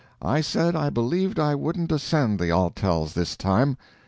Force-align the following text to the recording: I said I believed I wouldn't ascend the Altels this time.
I 0.19 0.41
said 0.41 0.75
I 0.75 0.89
believed 0.89 1.37
I 1.39 1.53
wouldn't 1.53 1.91
ascend 1.91 2.39
the 2.39 2.49
Altels 2.49 3.13
this 3.13 3.37
time. 3.37 3.77